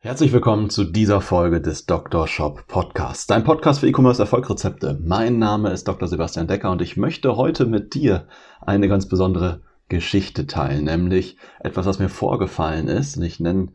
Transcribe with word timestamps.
Herzlich 0.00 0.32
willkommen 0.32 0.70
zu 0.70 0.84
dieser 0.84 1.20
Folge 1.20 1.60
des 1.60 1.84
Dr. 1.84 2.28
Shop 2.28 2.68
Podcasts, 2.68 3.26
dein 3.26 3.42
Podcast 3.42 3.80
für 3.80 3.88
E-Commerce 3.88 4.22
Erfolgrezepte. 4.22 4.96
Mein 5.04 5.40
Name 5.40 5.70
ist 5.72 5.88
Dr. 5.88 6.06
Sebastian 6.06 6.46
Decker 6.46 6.70
und 6.70 6.80
ich 6.80 6.96
möchte 6.96 7.36
heute 7.36 7.66
mit 7.66 7.94
dir 7.94 8.28
eine 8.60 8.86
ganz 8.86 9.08
besondere 9.08 9.60
Geschichte 9.88 10.46
teilen, 10.46 10.84
nämlich 10.84 11.36
etwas, 11.58 11.84
was 11.84 11.98
mir 11.98 12.08
vorgefallen 12.08 12.86
ist. 12.86 13.16
Ich 13.16 13.40
nenne 13.40 13.72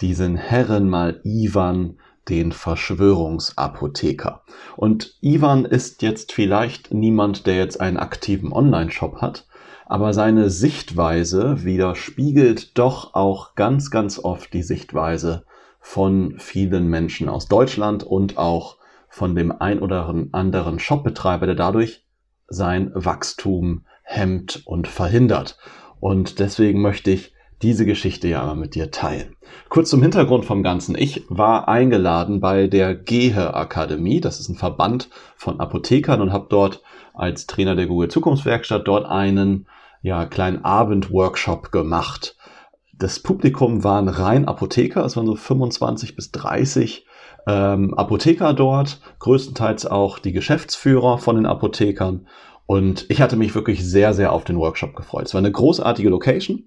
diesen 0.00 0.36
Herren 0.36 0.88
mal 0.88 1.20
Ivan 1.24 1.98
den 2.30 2.52
Verschwörungsapotheker. 2.52 4.44
Und 4.76 5.18
Ivan 5.20 5.66
ist 5.66 6.00
jetzt 6.00 6.32
vielleicht 6.32 6.94
niemand, 6.94 7.46
der 7.46 7.56
jetzt 7.56 7.82
einen 7.82 7.98
aktiven 7.98 8.50
Online-Shop 8.50 9.20
hat, 9.20 9.46
aber 9.84 10.14
seine 10.14 10.48
Sichtweise 10.48 11.64
widerspiegelt 11.64 12.78
doch 12.78 13.12
auch 13.12 13.54
ganz, 13.56 13.90
ganz 13.90 14.18
oft 14.18 14.54
die 14.54 14.62
Sichtweise 14.62 15.44
von 15.86 16.34
vielen 16.38 16.88
Menschen 16.88 17.28
aus 17.28 17.46
Deutschland 17.46 18.02
und 18.02 18.38
auch 18.38 18.76
von 19.08 19.36
dem 19.36 19.52
ein 19.52 19.78
oder 19.78 20.12
anderen 20.32 20.80
Shopbetreiber, 20.80 21.46
der 21.46 21.54
dadurch 21.54 22.04
sein 22.48 22.90
Wachstum 22.92 23.86
hemmt 24.02 24.62
und 24.66 24.88
verhindert. 24.88 25.58
Und 26.00 26.40
deswegen 26.40 26.82
möchte 26.82 27.12
ich 27.12 27.32
diese 27.62 27.86
Geschichte 27.86 28.26
ja 28.26 28.40
einmal 28.40 28.56
mit 28.56 28.74
dir 28.74 28.90
teilen. 28.90 29.36
Kurz 29.68 29.88
zum 29.88 30.02
Hintergrund 30.02 30.44
vom 30.44 30.64
Ganzen. 30.64 30.98
Ich 30.98 31.24
war 31.28 31.68
eingeladen 31.68 32.40
bei 32.40 32.66
der 32.66 32.96
Gehe 32.96 33.54
Akademie. 33.54 34.20
Das 34.20 34.40
ist 34.40 34.48
ein 34.48 34.56
Verband 34.56 35.08
von 35.36 35.60
Apothekern 35.60 36.20
und 36.20 36.32
habe 36.32 36.48
dort 36.50 36.82
als 37.14 37.46
Trainer 37.46 37.76
der 37.76 37.86
Google 37.86 38.08
Zukunftswerkstatt 38.08 38.88
dort 38.88 39.06
einen 39.06 39.68
ja, 40.02 40.26
kleinen 40.26 40.64
Abendworkshop 40.64 41.70
gemacht. 41.70 42.36
Das 42.98 43.20
Publikum 43.20 43.84
waren 43.84 44.08
rein 44.08 44.46
Apotheker, 44.46 45.04
es 45.04 45.16
waren 45.16 45.26
so 45.26 45.36
25 45.36 46.16
bis 46.16 46.30
30 46.32 47.06
ähm, 47.46 47.94
Apotheker 47.94 48.54
dort, 48.54 49.00
größtenteils 49.18 49.86
auch 49.86 50.18
die 50.18 50.32
Geschäftsführer 50.32 51.18
von 51.18 51.36
den 51.36 51.46
Apothekern. 51.46 52.26
Und 52.64 53.06
ich 53.08 53.20
hatte 53.20 53.36
mich 53.36 53.54
wirklich 53.54 53.84
sehr, 53.84 54.14
sehr 54.14 54.32
auf 54.32 54.44
den 54.44 54.58
Workshop 54.58 54.96
gefreut. 54.96 55.26
Es 55.26 55.34
war 55.34 55.40
eine 55.40 55.52
großartige 55.52 56.08
Location 56.08 56.64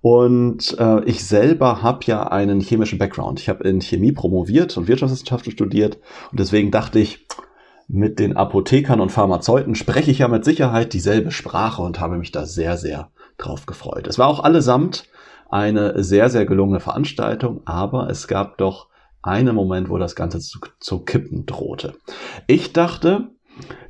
und 0.00 0.76
äh, 0.78 1.04
ich 1.04 1.24
selber 1.24 1.82
habe 1.82 2.00
ja 2.06 2.24
einen 2.24 2.60
chemischen 2.60 2.98
Background. 2.98 3.40
Ich 3.40 3.48
habe 3.48 3.68
in 3.68 3.80
Chemie 3.80 4.12
promoviert 4.12 4.76
und 4.76 4.88
Wirtschaftswissenschaften 4.88 5.52
studiert. 5.52 5.98
Und 6.30 6.40
deswegen 6.40 6.70
dachte 6.70 6.98
ich, 6.98 7.26
mit 7.88 8.18
den 8.18 8.36
Apothekern 8.36 9.00
und 9.00 9.12
Pharmazeuten 9.12 9.74
spreche 9.74 10.10
ich 10.10 10.18
ja 10.18 10.28
mit 10.28 10.44
Sicherheit 10.44 10.92
dieselbe 10.92 11.30
Sprache 11.30 11.82
und 11.82 12.00
habe 12.00 12.16
mich 12.16 12.32
da 12.32 12.46
sehr, 12.46 12.76
sehr 12.76 13.10
drauf 13.38 13.66
gefreut. 13.66 14.06
Es 14.08 14.18
war 14.18 14.26
auch 14.26 14.40
allesamt 14.40 15.04
eine 15.50 16.02
sehr, 16.02 16.30
sehr 16.30 16.46
gelungene 16.46 16.80
Veranstaltung, 16.80 17.62
aber 17.64 18.10
es 18.10 18.28
gab 18.28 18.58
doch 18.58 18.88
einen 19.22 19.54
Moment, 19.54 19.88
wo 19.88 19.98
das 19.98 20.14
Ganze 20.14 20.40
zu, 20.40 20.60
zu 20.80 21.00
kippen 21.04 21.46
drohte. 21.46 21.94
Ich 22.46 22.72
dachte, 22.72 23.30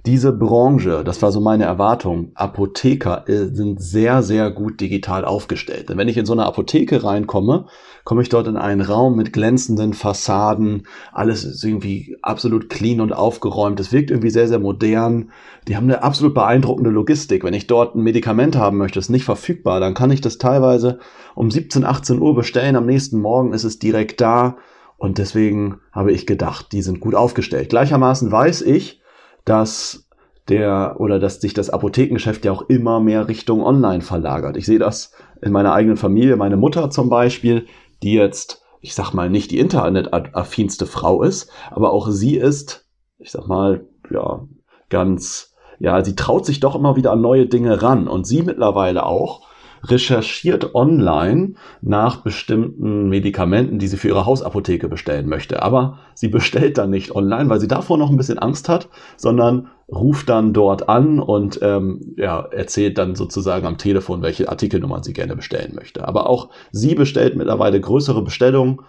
diese 0.06 0.32
Branche, 0.32 1.02
das 1.04 1.20
war 1.20 1.32
so 1.32 1.40
meine 1.40 1.64
Erwartung, 1.64 2.30
Apotheker 2.34 3.28
äh, 3.28 3.46
sind 3.46 3.82
sehr, 3.82 4.22
sehr 4.22 4.52
gut 4.52 4.80
digital 4.80 5.24
aufgestellt. 5.24 5.88
Denn 5.88 5.98
wenn 5.98 6.06
ich 6.06 6.16
in 6.16 6.26
so 6.26 6.32
eine 6.32 6.46
Apotheke 6.46 7.02
reinkomme, 7.02 7.66
komme 8.04 8.22
ich 8.22 8.28
dort 8.28 8.46
in 8.46 8.56
einen 8.56 8.82
Raum 8.82 9.16
mit 9.16 9.32
glänzenden 9.32 9.94
Fassaden, 9.94 10.86
alles 11.12 11.42
ist 11.42 11.64
irgendwie 11.64 12.16
absolut 12.22 12.70
clean 12.70 13.00
und 13.00 13.12
aufgeräumt. 13.12 13.80
Es 13.80 13.92
wirkt 13.92 14.12
irgendwie 14.12 14.30
sehr, 14.30 14.46
sehr 14.46 14.60
modern. 14.60 15.32
Die 15.66 15.76
haben 15.76 15.84
eine 15.84 16.04
absolut 16.04 16.34
beeindruckende 16.34 16.90
Logistik. 16.90 17.42
Wenn 17.42 17.54
ich 17.54 17.66
dort 17.66 17.96
ein 17.96 18.04
Medikament 18.04 18.54
haben 18.54 18.78
möchte, 18.78 19.00
ist 19.00 19.10
nicht 19.10 19.24
verfügbar, 19.24 19.80
dann 19.80 19.94
kann 19.94 20.12
ich 20.12 20.20
das 20.20 20.38
teilweise 20.38 21.00
um 21.34 21.50
17, 21.50 21.84
18 21.84 22.20
Uhr 22.20 22.36
bestellen. 22.36 22.76
Am 22.76 22.86
nächsten 22.86 23.20
Morgen 23.20 23.52
ist 23.52 23.64
es 23.64 23.80
direkt 23.80 24.20
da. 24.20 24.56
Und 24.98 25.18
deswegen 25.18 25.78
habe 25.90 26.12
ich 26.12 26.26
gedacht, 26.26 26.70
die 26.70 26.82
sind 26.82 27.00
gut 27.00 27.16
aufgestellt. 27.16 27.70
Gleichermaßen 27.70 28.30
weiß 28.30 28.62
ich, 28.62 29.02
dass 29.46 30.06
der 30.48 30.96
oder 30.98 31.18
dass 31.18 31.40
sich 31.40 31.54
das 31.54 31.70
Apothekengeschäft 31.70 32.44
ja 32.44 32.52
auch 32.52 32.68
immer 32.68 33.00
mehr 33.00 33.28
Richtung 33.28 33.64
Online 33.64 34.02
verlagert. 34.02 34.56
Ich 34.56 34.66
sehe 34.66 34.78
das 34.78 35.12
in 35.40 35.52
meiner 35.52 35.72
eigenen 35.72 35.96
Familie, 35.96 36.36
meine 36.36 36.56
Mutter 36.56 36.90
zum 36.90 37.08
Beispiel, 37.08 37.66
die 38.02 38.12
jetzt, 38.12 38.62
ich 38.80 38.94
sag 38.94 39.12
mal, 39.12 39.30
nicht 39.30 39.50
die 39.50 39.58
internetaffinste 39.58 40.86
Frau 40.86 41.22
ist, 41.22 41.50
aber 41.70 41.92
auch 41.92 42.08
sie 42.08 42.36
ist, 42.36 42.86
ich 43.18 43.30
sag 43.30 43.48
mal, 43.48 43.86
ja, 44.10 44.46
ganz, 44.88 45.54
ja, 45.78 46.04
sie 46.04 46.14
traut 46.14 46.46
sich 46.46 46.60
doch 46.60 46.74
immer 46.74 46.96
wieder 46.96 47.12
an 47.12 47.20
neue 47.20 47.46
Dinge 47.46 47.82
ran. 47.82 48.08
Und 48.08 48.26
sie 48.26 48.42
mittlerweile 48.42 49.06
auch 49.06 49.46
recherchiert 49.82 50.74
online 50.74 51.54
nach 51.80 52.16
bestimmten 52.22 53.08
Medikamenten, 53.08 53.78
die 53.78 53.88
sie 53.88 53.96
für 53.96 54.08
ihre 54.08 54.26
Hausapotheke 54.26 54.88
bestellen 54.88 55.28
möchte. 55.28 55.62
Aber 55.62 55.98
sie 56.14 56.28
bestellt 56.28 56.78
dann 56.78 56.90
nicht 56.90 57.12
online, 57.12 57.48
weil 57.48 57.60
sie 57.60 57.68
davor 57.68 57.98
noch 57.98 58.10
ein 58.10 58.16
bisschen 58.16 58.38
Angst 58.38 58.68
hat, 58.68 58.88
sondern 59.16 59.68
ruft 59.88 60.28
dann 60.28 60.52
dort 60.52 60.88
an 60.88 61.20
und 61.20 61.60
ähm, 61.62 62.14
ja, 62.16 62.40
erzählt 62.40 62.98
dann 62.98 63.14
sozusagen 63.14 63.66
am 63.66 63.78
Telefon, 63.78 64.20
welche 64.20 64.48
Artikelnummern 64.48 65.04
sie 65.04 65.12
gerne 65.12 65.36
bestellen 65.36 65.76
möchte. 65.76 66.08
Aber 66.08 66.28
auch 66.28 66.50
sie 66.72 66.96
bestellt 66.96 67.36
mittlerweile 67.36 67.80
größere 67.80 68.22
Bestellungen, 68.22 68.80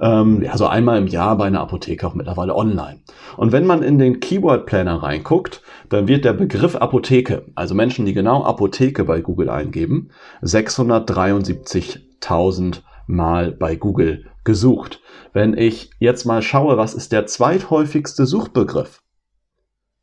ähm, 0.00 0.42
ja, 0.42 0.56
so 0.56 0.66
einmal 0.66 0.98
im 0.98 1.06
Jahr 1.06 1.38
bei 1.38 1.44
einer 1.46 1.60
Apotheke 1.60 2.04
auch 2.06 2.14
mittlerweile 2.14 2.54
online. 2.54 3.00
Und 3.36 3.52
wenn 3.52 3.66
man 3.66 3.82
in 3.82 3.98
den 3.98 4.20
Keyword 4.20 4.66
Planner 4.66 5.02
reinguckt, 5.02 5.62
dann 5.88 6.08
wird 6.08 6.26
der 6.26 6.34
Begriff 6.34 6.76
Apotheke, 6.76 7.46
also 7.54 7.74
Menschen, 7.74 8.04
die 8.04 8.12
genau 8.12 8.44
Apotheke 8.44 9.04
bei 9.04 9.20
Google 9.20 9.48
eingeben, 9.48 10.10
673.000 10.42 12.82
Mal 13.06 13.52
bei 13.52 13.76
Google 13.76 14.24
gesucht. 14.44 15.00
Wenn 15.32 15.56
ich 15.56 15.90
jetzt 15.98 16.24
mal 16.24 16.42
schaue, 16.42 16.76
was 16.78 16.94
ist 16.94 17.12
der 17.12 17.26
zweithäufigste 17.26 18.24
Suchbegriff, 18.24 19.03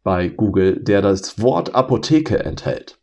bei 0.03 0.29
Google, 0.29 0.79
der 0.81 1.01
das 1.01 1.41
Wort 1.41 1.75
Apotheke 1.75 2.39
enthält. 2.39 2.99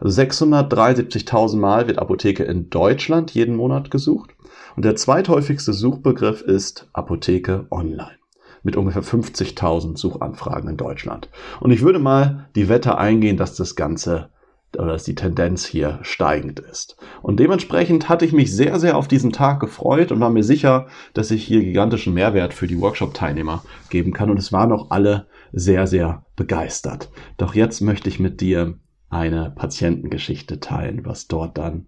Also 0.00 0.20
673.000 0.20 1.56
Mal 1.56 1.86
wird 1.86 1.98
Apotheke 1.98 2.42
in 2.44 2.70
Deutschland 2.70 3.32
jeden 3.32 3.56
Monat 3.56 3.90
gesucht 3.90 4.30
und 4.74 4.84
der 4.84 4.96
zweithäufigste 4.96 5.72
Suchbegriff 5.72 6.42
ist 6.42 6.88
Apotheke 6.92 7.66
online 7.70 8.18
mit 8.62 8.76
ungefähr 8.76 9.02
50.000 9.02 9.96
Suchanfragen 9.96 10.70
in 10.70 10.76
Deutschland. 10.76 11.28
Und 11.60 11.72
ich 11.72 11.82
würde 11.82 11.98
mal 11.98 12.48
die 12.54 12.68
Wette 12.68 12.96
eingehen, 12.96 13.36
dass 13.36 13.56
das 13.56 13.74
Ganze 13.74 14.30
oder 14.76 14.92
dass 14.92 15.04
die 15.04 15.14
Tendenz 15.14 15.64
hier 15.64 15.98
steigend 16.02 16.60
ist. 16.60 16.96
Und 17.22 17.38
dementsprechend 17.40 18.08
hatte 18.08 18.24
ich 18.24 18.32
mich 18.32 18.54
sehr, 18.54 18.78
sehr 18.78 18.96
auf 18.96 19.08
diesen 19.08 19.32
Tag 19.32 19.60
gefreut 19.60 20.12
und 20.12 20.20
war 20.20 20.30
mir 20.30 20.44
sicher, 20.44 20.86
dass 21.14 21.30
ich 21.30 21.44
hier 21.44 21.62
gigantischen 21.62 22.14
Mehrwert 22.14 22.54
für 22.54 22.66
die 22.66 22.80
Workshop-Teilnehmer 22.80 23.64
geben 23.90 24.12
kann. 24.12 24.30
Und 24.30 24.38
es 24.38 24.52
waren 24.52 24.72
auch 24.72 24.90
alle 24.90 25.26
sehr, 25.52 25.86
sehr 25.86 26.24
begeistert. 26.36 27.10
Doch 27.36 27.54
jetzt 27.54 27.80
möchte 27.80 28.08
ich 28.08 28.18
mit 28.18 28.40
dir 28.40 28.78
eine 29.10 29.52
Patientengeschichte 29.54 30.60
teilen, 30.60 31.04
was 31.04 31.28
dort 31.28 31.58
dann 31.58 31.86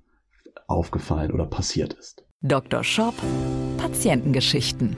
aufgefallen 0.66 1.32
oder 1.32 1.46
passiert 1.46 1.94
ist. 1.94 2.24
Dr. 2.42 2.84
Shop 2.84 3.14
Patientengeschichten. 3.78 4.96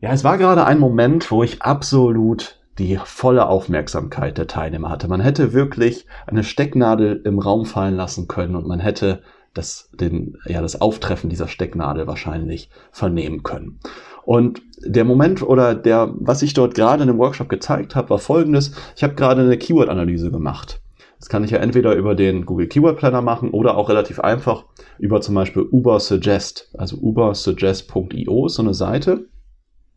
Ja, 0.00 0.12
es 0.12 0.24
war 0.24 0.38
gerade 0.38 0.64
ein 0.64 0.78
Moment, 0.78 1.30
wo 1.30 1.42
ich 1.42 1.62
absolut 1.62 2.57
die 2.78 2.98
volle 3.04 3.48
Aufmerksamkeit 3.48 4.38
der 4.38 4.46
Teilnehmer 4.46 4.88
hatte. 4.90 5.08
Man 5.08 5.20
hätte 5.20 5.52
wirklich 5.52 6.06
eine 6.26 6.44
Stecknadel 6.44 7.20
im 7.24 7.38
Raum 7.38 7.66
fallen 7.66 7.96
lassen 7.96 8.28
können 8.28 8.54
und 8.54 8.66
man 8.66 8.80
hätte 8.80 9.22
das, 9.54 9.90
den, 9.92 10.36
ja, 10.46 10.60
das 10.60 10.80
Auftreffen 10.80 11.30
dieser 11.30 11.48
Stecknadel 11.48 12.06
wahrscheinlich 12.06 12.70
vernehmen 12.92 13.42
können. 13.42 13.80
Und 14.24 14.62
der 14.80 15.04
Moment 15.04 15.42
oder 15.42 15.74
der, 15.74 16.14
was 16.18 16.42
ich 16.42 16.54
dort 16.54 16.74
gerade 16.74 17.02
in 17.02 17.08
dem 17.08 17.18
Workshop 17.18 17.48
gezeigt 17.48 17.96
habe, 17.96 18.10
war 18.10 18.18
folgendes. 18.18 18.72
Ich 18.94 19.02
habe 19.02 19.14
gerade 19.14 19.42
eine 19.42 19.56
Keyword-Analyse 19.56 20.30
gemacht. 20.30 20.80
Das 21.18 21.28
kann 21.28 21.42
ich 21.42 21.50
ja 21.50 21.58
entweder 21.58 21.96
über 21.96 22.14
den 22.14 22.46
Google 22.46 22.68
Keyword 22.68 22.98
Planner 22.98 23.22
machen 23.22 23.50
oder 23.50 23.76
auch 23.76 23.88
relativ 23.88 24.20
einfach 24.20 24.66
über 24.98 25.20
zum 25.20 25.34
Beispiel 25.34 25.62
Uber 25.62 25.98
Suggest. 25.98 26.70
Also 26.78 26.96
ubersuggest.io 26.98 28.46
ist 28.46 28.54
so 28.54 28.62
eine 28.62 28.74
Seite. 28.74 29.26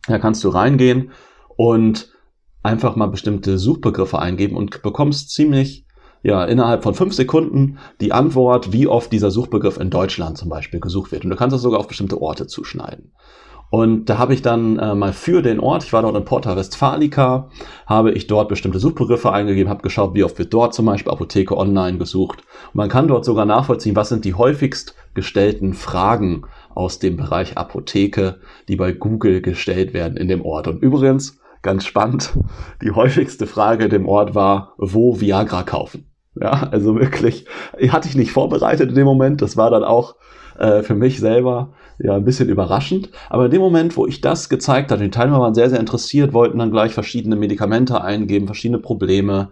Da 0.07 0.17
kannst 0.17 0.43
du 0.43 0.49
reingehen 0.49 1.11
und 1.57 2.10
einfach 2.63 2.95
mal 2.95 3.07
bestimmte 3.07 3.57
Suchbegriffe 3.57 4.19
eingeben 4.19 4.55
und 4.55 4.81
bekommst 4.81 5.31
ziemlich 5.31 5.85
ja 6.23 6.45
innerhalb 6.45 6.83
von 6.83 6.93
fünf 6.93 7.13
Sekunden 7.13 7.79
die 7.99 8.11
Antwort, 8.11 8.71
wie 8.71 8.87
oft 8.87 9.11
dieser 9.11 9.31
Suchbegriff 9.31 9.77
in 9.77 9.89
Deutschland 9.89 10.37
zum 10.37 10.49
Beispiel 10.49 10.79
gesucht 10.79 11.11
wird. 11.11 11.23
Und 11.23 11.31
du 11.31 11.35
kannst 11.35 11.53
das 11.53 11.61
sogar 11.61 11.79
auf 11.79 11.87
bestimmte 11.87 12.21
Orte 12.21 12.47
zuschneiden. 12.47 13.11
Und 13.71 14.09
da 14.09 14.17
habe 14.17 14.33
ich 14.33 14.41
dann 14.41 14.77
äh, 14.79 14.93
mal 14.93 15.13
für 15.13 15.41
den 15.41 15.61
Ort, 15.61 15.85
ich 15.85 15.93
war 15.93 16.01
dort 16.01 16.17
in 16.17 16.25
Porta 16.25 16.57
Westfalica, 16.57 17.49
habe 17.87 18.11
ich 18.11 18.27
dort 18.27 18.49
bestimmte 18.49 18.79
Suchbegriffe 18.79 19.31
eingegeben, 19.31 19.69
habe 19.69 19.81
geschaut, 19.81 20.13
wie 20.13 20.25
oft 20.25 20.37
wird 20.37 20.53
dort 20.53 20.73
zum 20.73 20.87
Beispiel 20.87 21.11
Apotheke 21.11 21.55
online 21.55 21.97
gesucht. 21.97 22.39
Und 22.39 22.75
man 22.75 22.89
kann 22.89 23.07
dort 23.07 23.23
sogar 23.23 23.45
nachvollziehen, 23.45 23.95
was 23.95 24.09
sind 24.09 24.25
die 24.25 24.33
häufigst 24.33 24.95
gestellten 25.13 25.73
Fragen 25.73 26.43
aus 26.75 26.99
dem 26.99 27.15
Bereich 27.15 27.57
Apotheke, 27.57 28.41
die 28.67 28.75
bei 28.75 28.91
Google 28.91 29.41
gestellt 29.41 29.93
werden 29.93 30.17
in 30.17 30.27
dem 30.27 30.41
Ort. 30.41 30.67
Und 30.67 30.83
übrigens, 30.83 31.40
ganz 31.61 31.85
spannend, 31.85 32.33
die 32.81 32.91
häufigste 32.91 33.47
Frage 33.47 33.89
dem 33.89 34.07
Ort 34.07 34.35
war, 34.35 34.73
wo 34.77 35.19
Viagra 35.19 35.63
kaufen. 35.63 36.07
Ja, 36.39 36.69
also 36.71 36.95
wirklich, 36.95 37.45
hatte 37.89 38.07
ich 38.07 38.15
nicht 38.15 38.31
vorbereitet 38.31 38.89
in 38.89 38.95
dem 38.95 39.05
Moment. 39.05 39.41
Das 39.41 39.57
war 39.57 39.69
dann 39.69 39.83
auch 39.83 40.15
äh, 40.57 40.81
für 40.81 40.95
mich 40.95 41.19
selber 41.19 41.73
ja 41.99 42.15
ein 42.15 42.23
bisschen 42.23 42.49
überraschend. 42.49 43.09
Aber 43.29 43.45
in 43.45 43.51
dem 43.51 43.61
Moment, 43.61 43.97
wo 43.97 44.07
ich 44.07 44.21
das 44.21 44.49
gezeigt 44.49 44.91
hatte, 44.91 45.03
die 45.03 45.11
Teilnehmer 45.11 45.41
waren 45.41 45.53
sehr, 45.53 45.69
sehr 45.69 45.79
interessiert, 45.79 46.33
wollten 46.33 46.59
dann 46.59 46.71
gleich 46.71 46.93
verschiedene 46.93 47.35
Medikamente 47.35 48.01
eingeben, 48.01 48.47
verschiedene 48.47 48.79
Probleme 48.79 49.49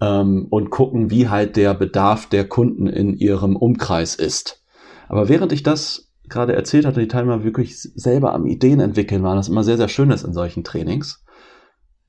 ähm, 0.00 0.46
und 0.50 0.70
gucken, 0.70 1.10
wie 1.10 1.28
halt 1.28 1.56
der 1.56 1.74
Bedarf 1.74 2.26
der 2.26 2.48
Kunden 2.48 2.86
in 2.86 3.16
ihrem 3.16 3.56
Umkreis 3.56 4.14
ist. 4.14 4.62
Aber 5.08 5.28
während 5.28 5.52
ich 5.52 5.62
das 5.62 6.10
gerade 6.28 6.54
erzählt 6.54 6.86
hatte, 6.86 7.00
die 7.00 7.08
Teilnehmer 7.08 7.44
wirklich 7.44 7.78
selber 7.80 8.34
am 8.34 8.46
Ideen 8.46 8.80
entwickeln 8.80 9.22
waren, 9.22 9.36
das 9.36 9.48
immer 9.48 9.62
sehr, 9.62 9.76
sehr 9.76 9.88
schön 9.88 10.10
ist 10.10 10.24
in 10.24 10.32
solchen 10.32 10.64
Trainings, 10.64 11.24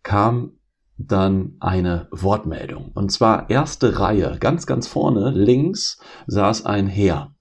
kam 0.03 0.53
dann 0.97 1.57
eine 1.59 2.07
Wortmeldung. 2.11 2.91
Und 2.94 3.11
zwar 3.11 3.49
erste 3.49 3.99
Reihe, 3.99 4.38
ganz, 4.39 4.65
ganz 4.65 4.88
vorne, 4.88 5.31
links 5.31 5.99
saß 6.27 6.65
ein 6.65 6.88
Herr 6.88 7.31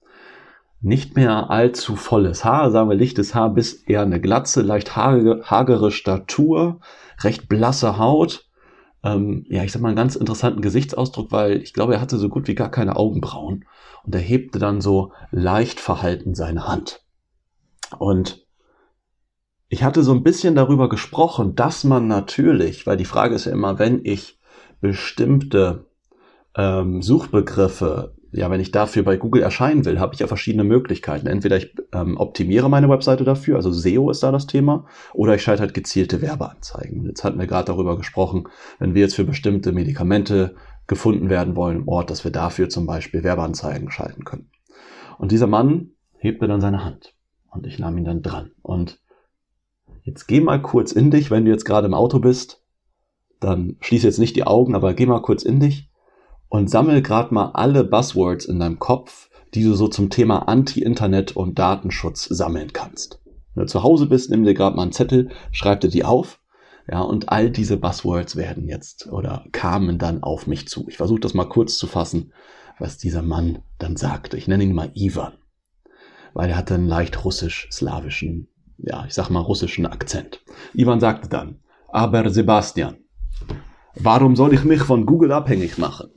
nicht 0.81 1.15
mehr 1.15 1.49
allzu 1.49 1.95
volles 1.95 2.45
Haar, 2.45 2.71
sagen 2.71 2.89
wir 2.89 2.95
lichtes 2.95 3.33
Haar 3.33 3.53
bis 3.53 3.73
eher 3.83 4.01
eine 4.01 4.21
Glatze, 4.21 4.61
leicht 4.61 4.95
hagere, 4.95 5.91
Statur, 5.91 6.79
recht 7.21 7.49
blasse 7.49 7.97
Haut. 7.97 8.47
Ähm, 9.03 9.45
ja, 9.49 9.63
ich 9.63 9.71
sag 9.71 9.81
mal 9.81 9.89
einen 9.89 9.97
ganz 9.97 10.15
interessanten 10.15 10.61
Gesichtsausdruck, 10.61 11.31
weil 11.31 11.61
ich 11.61 11.73
glaube, 11.73 11.95
er 11.95 12.01
hatte 12.01 12.17
so 12.17 12.29
gut 12.29 12.47
wie 12.47 12.55
gar 12.55 12.69
keine 12.69 12.95
Augenbrauen. 12.95 13.65
Und 14.05 14.15
er 14.15 14.21
hebte 14.21 14.59
dann 14.59 14.81
so 14.81 15.11
leicht 15.31 15.79
verhalten 15.79 16.35
seine 16.35 16.67
Hand. 16.67 17.01
Und 17.97 18.46
ich 19.69 19.83
hatte 19.83 20.03
so 20.03 20.13
ein 20.13 20.23
bisschen 20.23 20.55
darüber 20.55 20.89
gesprochen, 20.89 21.55
dass 21.55 21.83
man 21.83 22.07
natürlich, 22.07 22.87
weil 22.87 22.97
die 22.97 23.05
Frage 23.05 23.35
ist 23.35 23.45
ja 23.45 23.51
immer, 23.51 23.79
wenn 23.79 24.01
ich 24.03 24.39
bestimmte 24.79 25.85
ähm, 26.55 27.01
Suchbegriffe 27.01 28.15
ja, 28.31 28.51
wenn 28.51 28.59
ich 28.59 28.71
dafür 28.71 29.03
bei 29.03 29.17
Google 29.17 29.41
erscheinen 29.41 29.85
will, 29.85 29.99
habe 29.99 30.13
ich 30.13 30.19
ja 30.19 30.27
verschiedene 30.27 30.63
Möglichkeiten. 30.63 31.27
Entweder 31.27 31.57
ich 31.57 31.73
ähm, 31.93 32.17
optimiere 32.17 32.69
meine 32.69 32.89
Webseite 32.89 33.23
dafür, 33.23 33.55
also 33.55 33.71
SEO 33.71 34.09
ist 34.09 34.21
da 34.21 34.31
das 34.31 34.47
Thema, 34.47 34.85
oder 35.13 35.35
ich 35.35 35.41
schalte 35.41 35.61
halt 35.61 35.73
gezielte 35.73 36.21
Werbeanzeigen. 36.21 37.05
Jetzt 37.05 37.23
hatten 37.23 37.39
wir 37.39 37.47
gerade 37.47 37.65
darüber 37.65 37.97
gesprochen, 37.97 38.47
wenn 38.79 38.93
wir 38.93 39.01
jetzt 39.01 39.15
für 39.15 39.23
bestimmte 39.23 39.71
Medikamente 39.71 40.55
gefunden 40.87 41.29
werden 41.29 41.55
wollen 41.55 41.77
im 41.77 41.87
Ort, 41.87 42.09
dass 42.09 42.23
wir 42.23 42.31
dafür 42.31 42.69
zum 42.69 42.85
Beispiel 42.85 43.23
Werbeanzeigen 43.23 43.91
schalten 43.91 44.23
können. 44.23 44.51
Und 45.17 45.31
dieser 45.31 45.47
Mann 45.47 45.91
hebte 46.17 46.47
dann 46.47 46.61
seine 46.61 46.83
Hand 46.83 47.15
und 47.49 47.65
ich 47.65 47.79
nahm 47.79 47.97
ihn 47.97 48.05
dann 48.05 48.21
dran. 48.21 48.51
Und 48.61 48.99
jetzt 50.07 50.27
geh 50.27 50.39
mal 50.39 50.61
kurz 50.61 50.93
in 50.93 51.11
dich, 51.11 51.29
wenn 51.29 51.45
du 51.45 51.51
jetzt 51.51 51.65
gerade 51.65 51.85
im 51.85 51.93
Auto 51.93 52.19
bist, 52.19 52.63
dann 53.39 53.75
schließe 53.81 54.07
jetzt 54.07 54.19
nicht 54.19 54.35
die 54.35 54.47
Augen, 54.47 54.73
aber 54.73 54.93
geh 54.93 55.05
mal 55.05 55.21
kurz 55.21 55.43
in 55.43 55.59
dich 55.59 55.91
und 56.49 56.69
sammel 56.69 57.01
gerade 57.01 57.33
mal 57.33 57.51
alle 57.51 57.83
Buzzwords 57.83 58.45
in 58.45 58.59
deinem 58.59 58.79
Kopf, 58.79 59.29
die 59.53 59.63
du 59.63 59.73
so 59.73 59.89
zum 59.89 60.09
Thema 60.09 60.47
Anti-Internet 60.47 61.35
und 61.35 61.59
Datenschutz 61.59 62.23
sammeln 62.23 62.71
kannst. 62.71 63.19
Wenn 63.53 63.65
du 63.65 63.67
zu 63.67 63.83
Hause 63.83 64.07
bist, 64.07 64.29
nimm 64.29 64.45
dir 64.45 64.53
gerade 64.53 64.75
mal 64.77 64.83
einen 64.83 64.91
Zettel, 64.93 65.29
schreib 65.51 65.81
dir 65.81 65.89
die 65.89 66.05
auf. 66.05 66.39
Ja, 66.89 67.01
und 67.01 67.29
all 67.29 67.51
diese 67.51 67.75
Buzzwords 67.75 68.37
werden 68.37 68.69
jetzt 68.69 69.11
oder 69.11 69.43
kamen 69.51 69.97
dann 69.97 70.23
auf 70.23 70.47
mich 70.47 70.69
zu. 70.69 70.87
Ich 70.87 70.95
versuche 70.95 71.19
das 71.19 71.33
mal 71.33 71.49
kurz 71.49 71.77
zu 71.77 71.85
fassen, 71.85 72.31
was 72.79 72.97
dieser 72.97 73.23
Mann 73.23 73.59
dann 73.77 73.97
sagte. 73.97 74.37
Ich 74.37 74.47
nenne 74.47 74.63
ihn 74.63 74.73
mal 74.73 74.91
Ivan, 74.93 75.33
weil 76.33 76.49
er 76.49 76.55
hatte 76.55 76.75
einen 76.75 76.87
leicht 76.87 77.25
russisch-slawischen, 77.25 78.47
ja, 78.77 79.05
ich 79.07 79.13
sag 79.13 79.29
mal 79.29 79.39
russischen 79.39 79.85
Akzent. 79.85 80.41
Ivan 80.73 80.99
sagte 80.99 81.29
dann, 81.29 81.59
aber 81.87 82.29
Sebastian, 82.29 82.97
warum 83.95 84.35
soll 84.35 84.53
ich 84.53 84.63
mich 84.63 84.81
von 84.81 85.05
Google 85.05 85.31
abhängig 85.31 85.77
machen? 85.77 86.09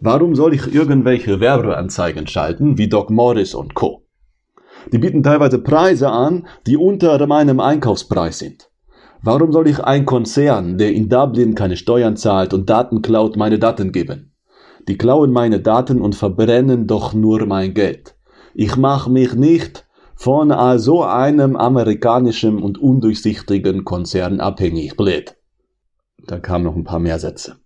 Warum 0.00 0.34
soll 0.36 0.54
ich 0.54 0.72
irgendwelche 0.72 1.40
Werbeanzeigen 1.40 2.26
schalten, 2.26 2.78
wie 2.78 2.88
Doc 2.88 3.10
Morris 3.10 3.54
und 3.54 3.74
Co.? 3.74 4.06
Die 4.92 4.98
bieten 4.98 5.22
teilweise 5.22 5.58
Preise 5.58 6.10
an, 6.10 6.46
die 6.66 6.76
unter 6.76 7.26
meinem 7.26 7.60
Einkaufspreis 7.60 8.38
sind. 8.38 8.70
Warum 9.22 9.52
soll 9.52 9.66
ich 9.66 9.80
ein 9.80 10.04
Konzern, 10.04 10.78
der 10.78 10.92
in 10.92 11.08
Dublin 11.08 11.56
keine 11.56 11.76
Steuern 11.76 12.16
zahlt 12.16 12.54
und 12.54 12.70
Daten 12.70 13.02
klaut, 13.02 13.36
meine 13.36 13.58
Daten 13.58 13.90
geben? 13.90 14.32
Die 14.86 14.96
klauen 14.96 15.32
meine 15.32 15.60
Daten 15.60 16.00
und 16.00 16.14
verbrennen 16.14 16.86
doch 16.86 17.12
nur 17.12 17.44
mein 17.46 17.74
Geld. 17.74 18.14
Ich 18.54 18.76
mach 18.76 19.08
mich 19.08 19.34
nicht 19.34 19.87
von 20.18 20.52
so 20.80 21.04
einem 21.04 21.54
amerikanischen 21.54 22.60
und 22.60 22.76
undurchsichtigen 22.76 23.84
Konzern 23.84 24.40
abhängig, 24.40 24.96
blöd. 24.96 25.36
Da 26.26 26.40
kamen 26.40 26.64
noch 26.64 26.74
ein 26.74 26.82
paar 26.82 26.98
mehr 26.98 27.20
Sätze. 27.20 27.60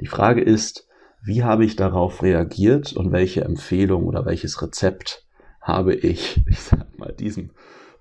Die 0.00 0.06
Frage 0.06 0.40
ist, 0.40 0.86
wie 1.24 1.42
habe 1.42 1.64
ich 1.64 1.74
darauf 1.74 2.22
reagiert 2.22 2.92
und 2.92 3.10
welche 3.10 3.44
Empfehlung 3.44 4.04
oder 4.04 4.24
welches 4.24 4.62
Rezept 4.62 5.26
habe 5.60 5.94
ich, 5.94 6.44
ich 6.48 6.60
sag 6.60 6.96
mal, 6.96 7.12
diesem 7.12 7.50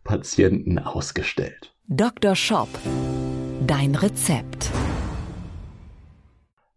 Patienten 0.03 0.77
ausgestellt. 0.77 1.73
Dr. 1.87 2.35
Shop, 2.35 2.69
dein 3.65 3.95
Rezept. 3.95 4.69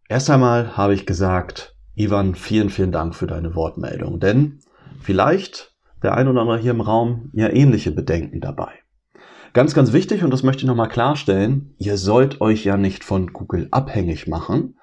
Erst 0.09 0.31
einmal 0.31 0.79
habe 0.79 0.95
ich 0.95 1.05
gesagt, 1.05 1.77
Ivan, 1.95 2.35
vielen, 2.35 2.71
vielen 2.71 2.93
Dank 2.93 3.15
für 3.15 3.27
deine 3.27 3.55
Wortmeldung, 3.55 4.19
denn 4.19 4.61
vielleicht 5.03 5.75
der 6.03 6.17
ein 6.17 6.29
oder 6.29 6.41
andere 6.41 6.59
hier 6.59 6.73
im 6.73 6.81
Raum 6.81 7.31
ja 7.33 7.49
ähnliche 7.49 7.91
Bedenken 7.91 8.41
dabei. 8.41 8.71
Ganz, 9.53 9.75
ganz 9.75 9.93
wichtig, 9.93 10.23
und 10.23 10.31
das 10.31 10.43
möchte 10.43 10.62
ich 10.62 10.69
nochmal 10.69 10.89
klarstellen, 10.89 11.75
ihr 11.79 11.97
sollt 11.97 12.41
euch 12.41 12.65
ja 12.65 12.77
nicht 12.77 13.03
von 13.03 13.33
Google 13.33 13.69
abhängig 13.71 14.27
machen, 14.27 14.75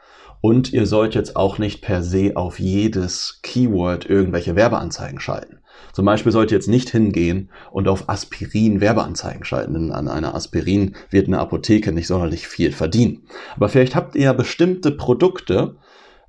und 0.46 0.74
ihr 0.74 0.86
sollt 0.86 1.16
jetzt 1.16 1.36
auch 1.36 1.58
nicht 1.58 1.82
per 1.82 2.04
se 2.04 2.34
auf 2.36 2.60
jedes 2.60 3.40
Keyword 3.42 4.08
irgendwelche 4.08 4.56
Werbeanzeigen 4.56 5.20
schalten. 5.20 5.58
Zum 5.92 6.06
Beispiel 6.06 6.32
sollt 6.32 6.52
ihr 6.52 6.58
jetzt 6.58 6.68
nicht 6.68 6.92
hingehen 6.92 7.50
und 7.72 7.88
auf 7.88 8.10
Aspirin 8.10 8.80
Werbeanzeigen 8.80 9.44
schalten, 9.44 9.74
denn 9.74 9.92
an 9.92 10.08
einer 10.08 10.36
Aspirin 10.36 10.96
wird 11.10 11.26
eine 11.26 11.40
Apotheke 11.40 11.92
nicht 11.92 12.06
sonderlich 12.06 12.48
viel 12.48 12.72
verdienen. 12.72 13.24
Aber 13.56 13.70
vielleicht 13.70 13.96
habt 13.96 14.16
ihr 14.16 14.26
ja 14.26 14.34
bestimmte 14.34 14.92
Produkte, 14.92 15.78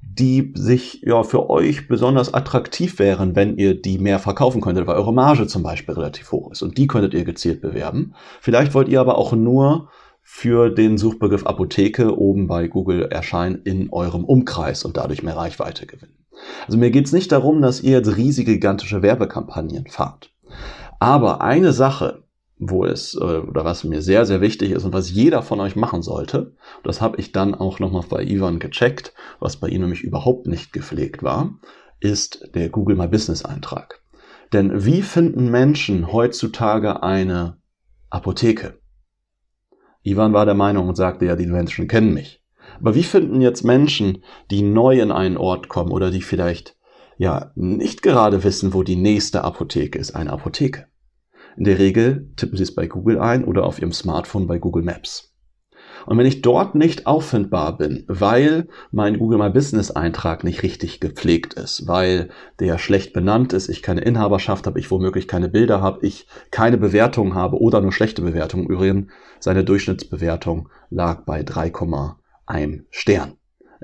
die 0.00 0.52
sich 0.54 1.02
ja 1.02 1.22
für 1.22 1.50
euch 1.50 1.88
besonders 1.88 2.32
attraktiv 2.32 2.98
wären, 2.98 3.36
wenn 3.36 3.56
ihr 3.56 3.80
die 3.80 3.98
mehr 3.98 4.18
verkaufen 4.18 4.60
könntet, 4.60 4.86
weil 4.86 4.96
eure 4.96 5.12
Marge 5.12 5.46
zum 5.46 5.62
Beispiel 5.62 5.94
relativ 5.94 6.32
hoch 6.32 6.52
ist 6.52 6.62
und 6.62 6.78
die 6.78 6.86
könntet 6.86 7.14
ihr 7.14 7.24
gezielt 7.24 7.60
bewerben. 7.60 8.14
Vielleicht 8.40 8.74
wollt 8.74 8.88
ihr 8.88 9.00
aber 9.00 9.18
auch 9.18 9.32
nur 9.32 9.88
für 10.22 10.70
den 10.70 10.98
Suchbegriff 10.98 11.46
Apotheke 11.46 12.18
oben 12.18 12.48
bei 12.48 12.66
Google 12.66 13.02
erscheinen 13.02 13.62
in 13.62 13.92
eurem 13.92 14.24
Umkreis 14.24 14.84
und 14.84 14.96
dadurch 14.96 15.22
mehr 15.22 15.36
Reichweite 15.36 15.86
gewinnen. 15.86 16.26
Also 16.66 16.78
mir 16.78 16.90
geht 16.90 17.06
es 17.06 17.12
nicht 17.12 17.30
darum, 17.30 17.62
dass 17.62 17.80
ihr 17.80 17.92
jetzt 17.92 18.16
riesige, 18.16 18.54
gigantische 18.54 19.02
Werbekampagnen 19.02 19.86
fahrt. 19.86 20.32
Aber 20.98 21.42
eine 21.42 21.72
Sache, 21.72 22.24
wo 22.58 22.84
es 22.84 23.14
äh, 23.14 23.18
oder 23.18 23.64
was 23.64 23.84
mir 23.84 24.02
sehr, 24.02 24.24
sehr 24.24 24.40
wichtig 24.40 24.70
ist 24.70 24.84
und 24.84 24.92
was 24.92 25.10
jeder 25.10 25.42
von 25.42 25.60
euch 25.60 25.76
machen 25.76 26.02
sollte, 26.02 26.54
das 26.84 27.00
habe 27.00 27.18
ich 27.18 27.32
dann 27.32 27.54
auch 27.54 27.78
nochmal 27.78 28.04
bei 28.08 28.24
Ivan 28.24 28.58
gecheckt, 28.58 29.12
was 29.40 29.56
bei 29.56 29.68
ihm 29.68 29.82
nämlich 29.82 30.02
überhaupt 30.02 30.46
nicht 30.46 30.72
gepflegt 30.72 31.22
war, 31.22 31.58
ist 32.00 32.50
der 32.54 32.68
Google 32.68 32.96
My 32.96 33.08
Business 33.08 33.44
Eintrag. 33.44 34.00
Denn 34.52 34.84
wie 34.84 35.02
finden 35.02 35.50
Menschen 35.50 36.12
heutzutage 36.12 37.02
eine 37.02 37.58
Apotheke? 38.10 38.78
Ivan 40.02 40.32
war 40.32 40.46
der 40.46 40.54
Meinung 40.54 40.88
und 40.88 40.94
sagte 40.94 41.26
ja, 41.26 41.36
die 41.36 41.46
Menschen 41.46 41.88
kennen 41.88 42.14
mich. 42.14 42.42
Aber 42.80 42.94
wie 42.94 43.02
finden 43.02 43.40
jetzt 43.40 43.64
Menschen, 43.64 44.22
die 44.50 44.62
neu 44.62 45.00
in 45.00 45.10
einen 45.10 45.36
Ort 45.36 45.68
kommen 45.68 45.90
oder 45.90 46.10
die 46.10 46.22
vielleicht 46.22 46.76
ja 47.18 47.50
nicht 47.54 48.02
gerade 48.02 48.44
wissen, 48.44 48.72
wo 48.72 48.82
die 48.82 48.96
nächste 48.96 49.42
Apotheke 49.42 49.98
ist, 49.98 50.14
eine 50.14 50.32
Apotheke? 50.32 50.86
In 51.56 51.64
der 51.64 51.78
Regel 51.78 52.28
tippen 52.36 52.56
sie 52.56 52.64
es 52.64 52.74
bei 52.74 52.86
Google 52.86 53.18
ein 53.18 53.44
oder 53.44 53.64
auf 53.64 53.78
ihrem 53.78 53.92
Smartphone 53.92 54.46
bei 54.46 54.58
Google 54.58 54.82
Maps. 54.82 55.32
Und 56.04 56.18
wenn 56.18 56.26
ich 56.26 56.42
dort 56.42 56.74
nicht 56.74 57.06
auffindbar 57.06 57.78
bin, 57.78 58.04
weil 58.06 58.68
mein 58.92 59.18
Google 59.18 59.38
My 59.38 59.50
Business 59.50 59.90
Eintrag 59.90 60.44
nicht 60.44 60.62
richtig 60.62 61.00
gepflegt 61.00 61.54
ist, 61.54 61.88
weil 61.88 62.28
der 62.60 62.78
schlecht 62.78 63.12
benannt 63.12 63.52
ist, 63.52 63.68
ich 63.68 63.82
keine 63.82 64.02
Inhaberschaft 64.02 64.66
habe, 64.66 64.78
ich 64.78 64.90
womöglich 64.90 65.26
keine 65.26 65.48
Bilder 65.48 65.80
habe, 65.80 66.06
ich 66.06 66.28
keine 66.50 66.78
Bewertung 66.78 67.34
habe 67.34 67.60
oder 67.60 67.80
nur 67.80 67.92
schlechte 67.92 68.22
Bewertungen. 68.22 68.68
Übrigens, 68.68 69.10
seine 69.40 69.64
Durchschnittsbewertung 69.64 70.68
lag 70.90 71.24
bei 71.24 71.40
3,1 71.40 72.84
Stern. 72.90 73.32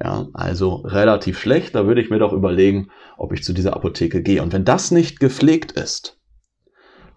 Ja, 0.00 0.28
also 0.32 0.76
relativ 0.76 1.38
schlecht. 1.38 1.74
Da 1.74 1.86
würde 1.86 2.00
ich 2.00 2.10
mir 2.10 2.18
doch 2.18 2.32
überlegen, 2.32 2.88
ob 3.16 3.32
ich 3.32 3.42
zu 3.42 3.52
dieser 3.52 3.74
Apotheke 3.74 4.22
gehe. 4.22 4.42
Und 4.42 4.52
wenn 4.52 4.64
das 4.64 4.90
nicht 4.90 5.20
gepflegt 5.20 5.72
ist, 5.72 6.21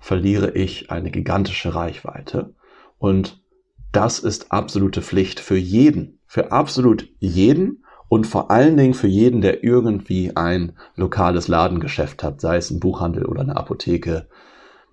verliere 0.05 0.51
ich 0.51 0.91
eine 0.91 1.09
gigantische 1.09 1.73
Reichweite. 1.73 2.53
Und 2.99 3.41
das 3.91 4.19
ist 4.19 4.51
absolute 4.51 5.01
Pflicht 5.01 5.39
für 5.39 5.57
jeden, 5.57 6.19
für 6.27 6.51
absolut 6.51 7.09
jeden 7.17 7.83
und 8.07 8.27
vor 8.27 8.51
allen 8.51 8.77
Dingen 8.77 8.93
für 8.93 9.07
jeden, 9.07 9.41
der 9.41 9.63
irgendwie 9.63 10.35
ein 10.35 10.73
lokales 10.95 11.47
Ladengeschäft 11.47 12.21
hat, 12.21 12.39
sei 12.39 12.57
es 12.57 12.69
ein 12.69 12.79
Buchhandel 12.79 13.25
oder 13.25 13.41
eine 13.41 13.57
Apotheke, 13.57 14.27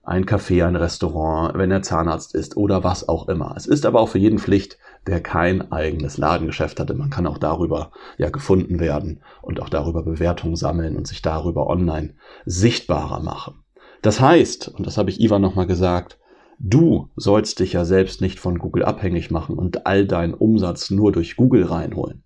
ein 0.02 0.24
Café, 0.24 0.64
ein 0.66 0.76
Restaurant, 0.76 1.58
wenn 1.58 1.70
er 1.70 1.82
Zahnarzt 1.82 2.34
ist 2.34 2.56
oder 2.56 2.82
was 2.82 3.06
auch 3.06 3.28
immer. 3.28 3.52
Es 3.54 3.66
ist 3.66 3.84
aber 3.84 4.00
auch 4.00 4.08
für 4.08 4.18
jeden 4.18 4.38
Pflicht, 4.38 4.78
der 5.06 5.20
kein 5.20 5.72
eigenes 5.72 6.16
Ladengeschäft 6.16 6.80
hatte. 6.80 6.94
Man 6.94 7.10
kann 7.10 7.26
auch 7.26 7.36
darüber 7.36 7.90
ja 8.16 8.30
gefunden 8.30 8.80
werden 8.80 9.20
und 9.42 9.60
auch 9.60 9.68
darüber 9.68 10.02
Bewertungen 10.04 10.56
sammeln 10.56 10.96
und 10.96 11.06
sich 11.06 11.20
darüber 11.20 11.66
online 11.66 12.14
sichtbarer 12.46 13.20
machen. 13.20 13.61
Das 14.02 14.20
heißt, 14.20 14.68
und 14.68 14.86
das 14.86 14.98
habe 14.98 15.10
ich 15.10 15.20
Ivan 15.20 15.40
nochmal 15.40 15.66
gesagt, 15.66 16.18
du 16.58 17.08
sollst 17.16 17.60
dich 17.60 17.72
ja 17.72 17.84
selbst 17.84 18.20
nicht 18.20 18.40
von 18.40 18.58
Google 18.58 18.84
abhängig 18.84 19.30
machen 19.30 19.56
und 19.56 19.86
all 19.86 20.06
deinen 20.06 20.34
Umsatz 20.34 20.90
nur 20.90 21.12
durch 21.12 21.36
Google 21.36 21.64
reinholen. 21.64 22.24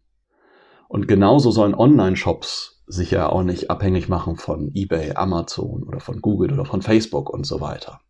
Und 0.89 1.07
genauso 1.07 1.51
sollen 1.51 1.75
Online-Shops 1.75 2.83
sich 2.87 3.11
ja 3.11 3.29
auch 3.29 3.43
nicht 3.43 3.71
abhängig 3.71 4.09
machen 4.09 4.37
von 4.37 4.71
eBay, 4.75 5.13
Amazon 5.17 5.83
oder 5.83 6.01
von 6.01 6.21
Google 6.21 6.53
oder 6.53 6.65
von 6.65 6.83
Facebook 6.83 7.29
und 7.29 7.45
so 7.45 7.61
weiter. 7.61 8.01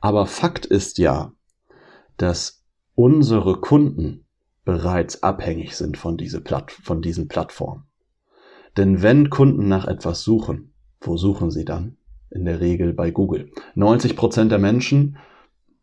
Aber 0.00 0.26
Fakt 0.26 0.66
ist 0.66 0.98
ja, 0.98 1.32
dass 2.18 2.62
unsere 2.94 3.60
Kunden 3.60 4.26
bereits 4.64 5.22
abhängig 5.22 5.76
sind 5.76 5.96
von, 5.96 6.18
diese 6.18 6.40
Platt 6.40 6.70
von 6.70 7.00
diesen 7.00 7.26
Plattformen. 7.26 7.84
Denn 8.76 9.02
wenn 9.02 9.30
Kunden 9.30 9.66
nach 9.66 9.86
etwas 9.86 10.22
suchen, 10.22 10.74
wo 11.00 11.16
suchen 11.16 11.50
sie 11.50 11.64
dann? 11.64 11.96
In 12.30 12.44
der 12.44 12.60
Regel 12.60 12.92
bei 12.92 13.10
Google. 13.10 13.50
90 13.74 14.16
Prozent 14.16 14.52
der 14.52 14.58
Menschen 14.58 15.16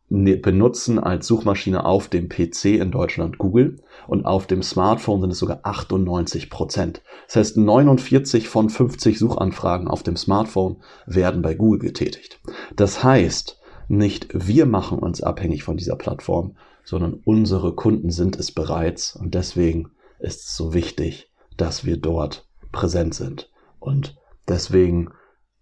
Ne, 0.07 0.37
benutzen 0.37 0.99
als 0.99 1.25
Suchmaschine 1.25 1.83
auf 1.83 2.09
dem 2.09 2.29
PC 2.29 2.65
in 2.65 2.91
Deutschland 2.91 3.39
Google 3.39 3.77
und 4.07 4.27
auf 4.27 4.45
dem 4.45 4.61
Smartphone 4.61 5.21
sind 5.21 5.31
es 5.31 5.39
sogar 5.39 5.61
98 5.63 6.51
Prozent. 6.51 7.01
Das 7.25 7.37
heißt, 7.37 7.57
49 7.57 8.47
von 8.47 8.69
50 8.69 9.17
Suchanfragen 9.17 9.87
auf 9.87 10.03
dem 10.03 10.15
Smartphone 10.15 10.77
werden 11.07 11.41
bei 11.41 11.55
Google 11.55 11.79
getätigt. 11.79 12.39
Das 12.75 13.03
heißt, 13.03 13.59
nicht 13.87 14.27
wir 14.31 14.67
machen 14.67 14.99
uns 14.99 15.23
abhängig 15.23 15.63
von 15.63 15.75
dieser 15.75 15.95
Plattform, 15.95 16.55
sondern 16.83 17.21
unsere 17.25 17.73
Kunden 17.73 18.11
sind 18.11 18.35
es 18.35 18.51
bereits 18.51 19.15
und 19.15 19.33
deswegen 19.33 19.89
ist 20.19 20.41
es 20.41 20.55
so 20.55 20.75
wichtig, 20.75 21.31
dass 21.57 21.83
wir 21.83 21.97
dort 21.97 22.47
präsent 22.71 23.15
sind. 23.15 23.49
Und 23.79 24.17
deswegen 24.47 25.09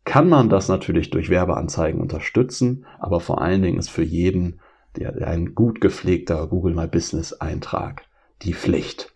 kann 0.05 0.27
man 0.27 0.49
das 0.49 0.67
natürlich 0.67 1.09
durch 1.09 1.29
Werbeanzeigen 1.29 2.01
unterstützen, 2.01 2.85
aber 2.99 3.19
vor 3.19 3.41
allen 3.41 3.61
Dingen 3.61 3.79
ist 3.79 3.89
für 3.89 4.03
jeden 4.03 4.59
der, 4.97 5.27
ein 5.27 5.55
gut 5.55 5.81
gepflegter 5.81 6.47
Google 6.47 6.75
My 6.75 6.87
Business 6.87 7.33
Eintrag 7.33 8.03
die 8.41 8.53
Pflicht. 8.53 9.13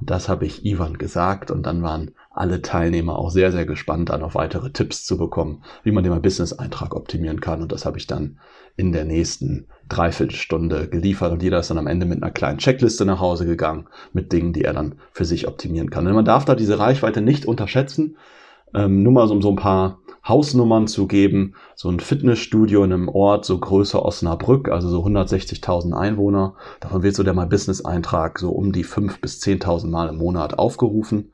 Das 0.00 0.28
habe 0.28 0.46
ich 0.46 0.64
Ivan 0.64 0.96
gesagt 0.96 1.50
und 1.50 1.64
dann 1.66 1.82
waren 1.82 2.12
alle 2.30 2.62
Teilnehmer 2.62 3.18
auch 3.18 3.30
sehr, 3.30 3.50
sehr 3.50 3.66
gespannt, 3.66 4.10
dann 4.10 4.20
noch 4.20 4.36
weitere 4.36 4.70
Tipps 4.70 5.04
zu 5.04 5.18
bekommen, 5.18 5.64
wie 5.82 5.90
man 5.90 6.04
den 6.04 6.12
My 6.12 6.20
Business 6.20 6.52
Eintrag 6.52 6.94
optimieren 6.94 7.40
kann. 7.40 7.62
Und 7.62 7.72
das 7.72 7.84
habe 7.84 7.98
ich 7.98 8.06
dann 8.06 8.38
in 8.76 8.92
der 8.92 9.04
nächsten 9.04 9.66
Dreiviertelstunde 9.88 10.88
geliefert 10.88 11.32
und 11.32 11.42
jeder 11.42 11.58
ist 11.58 11.70
dann 11.70 11.78
am 11.78 11.88
Ende 11.88 12.06
mit 12.06 12.22
einer 12.22 12.30
kleinen 12.30 12.58
Checkliste 12.58 13.04
nach 13.04 13.18
Hause 13.18 13.44
gegangen 13.44 13.88
mit 14.12 14.32
Dingen, 14.32 14.52
die 14.52 14.62
er 14.62 14.72
dann 14.72 14.94
für 15.10 15.24
sich 15.24 15.48
optimieren 15.48 15.90
kann. 15.90 16.06
Und 16.06 16.14
man 16.14 16.24
darf 16.24 16.44
da 16.44 16.54
diese 16.54 16.78
Reichweite 16.78 17.20
nicht 17.20 17.44
unterschätzen. 17.44 18.16
Ähm, 18.74 19.02
nur 19.02 19.12
mal 19.12 19.26
so, 19.26 19.40
so 19.40 19.48
ein 19.48 19.56
paar 19.56 19.98
Hausnummern 20.28 20.86
zu 20.86 21.06
geben. 21.06 21.54
So 21.74 21.88
ein 21.88 22.00
Fitnessstudio 22.00 22.84
in 22.84 22.92
einem 22.92 23.08
Ort 23.08 23.44
so 23.44 23.58
größer 23.58 24.04
Osnabrück, 24.04 24.68
also 24.68 24.88
so 24.88 25.04
160.000 25.04 25.92
Einwohner. 25.92 26.54
Davon 26.80 27.02
wird 27.02 27.14
so 27.14 27.22
der 27.22 27.34
My 27.34 27.46
Business 27.46 27.84
Eintrag 27.84 28.38
so 28.38 28.50
um 28.50 28.72
die 28.72 28.84
5.000 28.84 29.20
bis 29.20 29.40
10.000 29.40 29.88
Mal 29.88 30.08
im 30.08 30.18
Monat 30.18 30.58
aufgerufen. 30.58 31.32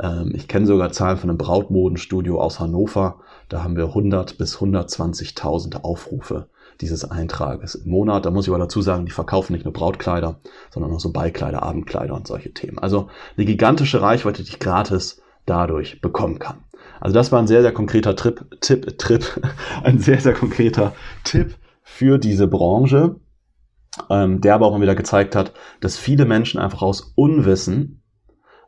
Ähm, 0.00 0.32
ich 0.34 0.48
kenne 0.48 0.66
sogar 0.66 0.92
Zahlen 0.92 1.16
von 1.16 1.30
einem 1.30 1.38
Brautmodenstudio 1.38 2.40
aus 2.40 2.60
Hannover. 2.60 3.20
Da 3.48 3.62
haben 3.62 3.76
wir 3.76 3.86
100 3.86 4.38
bis 4.38 4.58
120.000 4.58 5.82
Aufrufe 5.82 6.48
dieses 6.80 7.04
Eintrages 7.04 7.74
im 7.74 7.90
Monat. 7.90 8.26
Da 8.26 8.30
muss 8.30 8.46
ich 8.46 8.50
aber 8.50 8.58
dazu 8.58 8.82
sagen, 8.82 9.06
die 9.06 9.12
verkaufen 9.12 9.52
nicht 9.52 9.64
nur 9.64 9.72
Brautkleider, 9.72 10.40
sondern 10.70 10.92
auch 10.92 11.00
so 11.00 11.12
Beikleider, 11.12 11.62
Abendkleider 11.62 12.14
und 12.14 12.26
solche 12.26 12.52
Themen. 12.52 12.78
Also 12.78 13.08
eine 13.36 13.46
gigantische 13.46 14.02
Reichweite, 14.02 14.42
die 14.42 14.50
ich 14.50 14.58
gratis 14.58 15.22
dadurch 15.46 16.00
bekommen 16.00 16.38
kann. 16.38 16.65
Also 17.00 17.14
das 17.14 17.32
war 17.32 17.40
ein 17.40 17.46
sehr, 17.46 17.62
sehr 17.62 17.72
konkreter 17.72 18.16
Trip, 18.16 18.44
Tipp, 18.60 18.98
Trip, 18.98 19.24
ein 19.84 19.98
sehr, 19.98 20.20
sehr 20.20 20.34
konkreter 20.34 20.94
Tipp 21.24 21.54
für 21.82 22.18
diese 22.18 22.46
Branche, 22.46 23.16
ähm, 24.10 24.40
der 24.40 24.54
aber 24.54 24.66
auch 24.66 24.72
mal 24.72 24.80
wieder 24.80 24.94
gezeigt 24.94 25.36
hat, 25.36 25.52
dass 25.80 25.96
viele 25.96 26.24
Menschen 26.24 26.60
einfach 26.60 26.82
aus 26.82 27.12
Unwissen, 27.14 28.02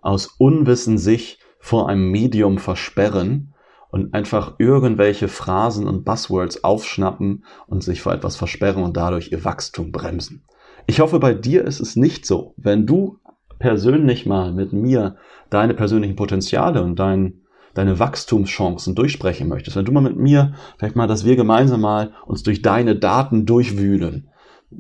aus 0.00 0.26
Unwissen 0.38 0.99
sich 0.99 1.38
vor 1.58 1.88
einem 1.88 2.11
Medium 2.11 2.58
versperren 2.58 3.54
und 3.90 4.14
einfach 4.14 4.54
irgendwelche 4.58 5.28
Phrasen 5.28 5.87
und 5.87 6.04
Buzzwords 6.04 6.62
aufschnappen 6.64 7.44
und 7.66 7.82
sich 7.82 8.00
vor 8.00 8.12
etwas 8.12 8.37
versperren 8.37 8.82
und 8.82 8.97
dadurch 8.97 9.32
ihr 9.32 9.44
Wachstum 9.44 9.92
bremsen. 9.92 10.44
Ich 10.87 11.00
hoffe, 11.00 11.18
bei 11.18 11.35
dir 11.35 11.64
ist 11.64 11.80
es 11.80 11.97
nicht 11.97 12.26
so. 12.26 12.54
Wenn 12.56 12.87
du 12.87 13.18
persönlich 13.58 14.26
mal 14.26 14.52
mit 14.52 14.73
mir 14.73 15.16
deine 15.50 15.75
persönlichen 15.75 16.16
Potenziale 16.16 16.82
und 16.82 16.99
dein, 16.99 17.42
deine 17.78 18.00
Wachstumschancen 18.00 18.97
durchsprechen 18.97 19.49
möchtest, 19.49 19.76
wenn 19.76 19.85
du 19.85 19.92
mal 19.92 20.00
mit 20.00 20.16
mir, 20.16 20.54
vielleicht 20.78 20.97
mal, 20.97 21.06
dass 21.06 21.25
wir 21.25 21.37
gemeinsam 21.37 21.80
mal 21.80 22.12
uns 22.26 22.42
durch 22.42 22.61
deine 22.61 22.97
Daten 22.97 23.47
durchwühlen, 23.47 24.30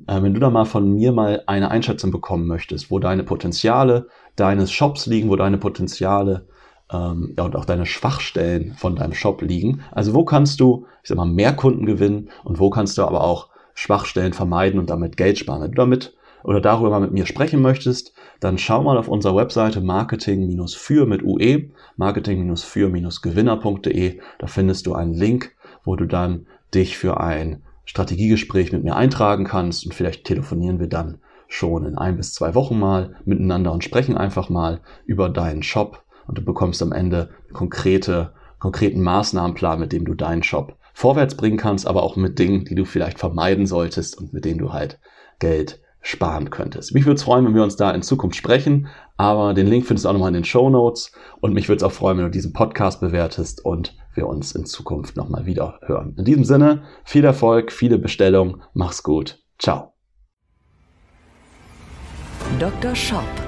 äh, 0.08 0.20
wenn 0.20 0.34
du 0.34 0.40
da 0.40 0.50
mal 0.50 0.64
von 0.64 0.92
mir 0.92 1.12
mal 1.12 1.44
eine 1.46 1.70
Einschätzung 1.70 2.10
bekommen 2.10 2.48
möchtest, 2.48 2.90
wo 2.90 2.98
deine 2.98 3.22
Potenziale 3.22 4.08
deines 4.34 4.72
Shops 4.72 5.06
liegen, 5.06 5.28
wo 5.28 5.36
deine 5.36 5.58
Potenziale 5.58 6.48
ähm, 6.92 7.34
ja, 7.38 7.44
und 7.44 7.54
auch 7.54 7.64
deine 7.64 7.86
Schwachstellen 7.86 8.74
von 8.74 8.96
deinem 8.96 9.14
Shop 9.14 9.42
liegen. 9.42 9.82
Also 9.92 10.12
wo 10.12 10.24
kannst 10.24 10.58
du, 10.58 10.86
ich 11.04 11.08
sag 11.08 11.18
mal, 11.18 11.24
mehr 11.24 11.54
Kunden 11.54 11.86
gewinnen 11.86 12.30
und 12.42 12.58
wo 12.58 12.68
kannst 12.68 12.98
du 12.98 13.04
aber 13.04 13.22
auch 13.22 13.48
Schwachstellen 13.74 14.32
vermeiden 14.32 14.80
und 14.80 14.90
damit 14.90 15.16
Geld 15.16 15.38
sparen. 15.38 15.62
Wenn 15.62 15.70
du 15.70 15.76
damit 15.76 16.16
oder 16.44 16.60
darüber 16.60 17.00
mit 17.00 17.12
mir 17.12 17.24
sprechen 17.26 17.62
möchtest, 17.62 18.12
dann 18.40 18.58
schau 18.58 18.82
mal 18.82 18.98
auf 18.98 19.08
unserer 19.08 19.36
Webseite 19.36 19.80
marketing-für 19.80 21.06
mit 21.06 21.22
UE, 21.22 21.70
marketing-für-gewinner.de. 21.96 24.20
Da 24.38 24.46
findest 24.46 24.86
du 24.86 24.94
einen 24.94 25.14
Link, 25.14 25.54
wo 25.84 25.96
du 25.96 26.06
dann 26.06 26.46
dich 26.74 26.98
für 26.98 27.20
ein 27.20 27.62
Strategiegespräch 27.84 28.72
mit 28.72 28.84
mir 28.84 28.96
eintragen 28.96 29.44
kannst 29.44 29.86
und 29.86 29.94
vielleicht 29.94 30.24
telefonieren 30.24 30.78
wir 30.78 30.88
dann 30.88 31.18
schon 31.48 31.86
in 31.86 31.96
ein 31.96 32.16
bis 32.16 32.34
zwei 32.34 32.54
Wochen 32.54 32.78
mal 32.78 33.16
miteinander 33.24 33.72
und 33.72 33.82
sprechen 33.82 34.16
einfach 34.16 34.50
mal 34.50 34.80
über 35.06 35.30
deinen 35.30 35.62
Shop 35.62 36.04
und 36.26 36.36
du 36.36 36.44
bekommst 36.44 36.82
am 36.82 36.92
Ende 36.92 37.30
konkrete, 37.54 38.34
konkreten 38.58 39.00
Maßnahmenplan, 39.00 39.80
mit 39.80 39.92
dem 39.92 40.04
du 40.04 40.14
deinen 40.14 40.42
Shop 40.42 40.76
vorwärts 40.92 41.36
bringen 41.36 41.56
kannst, 41.56 41.86
aber 41.86 42.02
auch 42.02 42.16
mit 42.16 42.38
Dingen, 42.38 42.64
die 42.64 42.74
du 42.74 42.84
vielleicht 42.84 43.18
vermeiden 43.18 43.66
solltest 43.66 44.18
und 44.18 44.34
mit 44.34 44.44
denen 44.44 44.58
du 44.58 44.72
halt 44.72 44.98
Geld 45.38 45.80
sparen 46.08 46.48
könntest. 46.48 46.94
Mich 46.94 47.04
würde 47.04 47.16
es 47.16 47.22
freuen, 47.22 47.44
wenn 47.44 47.54
wir 47.54 47.62
uns 47.62 47.76
da 47.76 47.90
in 47.90 48.00
Zukunft 48.00 48.36
sprechen, 48.36 48.88
aber 49.18 49.52
den 49.52 49.66
Link 49.66 49.84
findest 49.84 50.04
du 50.04 50.08
auch 50.08 50.14
nochmal 50.14 50.28
in 50.28 50.34
den 50.34 50.44
Show 50.44 50.70
Notes 50.70 51.12
und 51.40 51.52
mich 51.52 51.68
würde 51.68 51.76
es 51.76 51.82
auch 51.82 51.92
freuen, 51.92 52.16
wenn 52.16 52.24
du 52.24 52.30
diesen 52.30 52.54
Podcast 52.54 53.00
bewertest 53.00 53.62
und 53.62 53.94
wir 54.14 54.26
uns 54.26 54.52
in 54.52 54.64
Zukunft 54.64 55.16
nochmal 55.16 55.44
wieder 55.44 55.78
hören. 55.82 56.14
In 56.16 56.24
diesem 56.24 56.44
Sinne, 56.44 56.82
viel 57.04 57.24
Erfolg, 57.24 57.72
viele 57.72 57.98
Bestellungen, 57.98 58.62
mach's 58.72 59.02
gut, 59.02 59.44
ciao. 59.58 59.92
Dr. 62.58 62.94
Shop 62.94 63.47